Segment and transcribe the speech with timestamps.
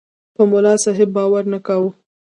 [0.35, 1.89] په ملاصاحب باور نه کاوه.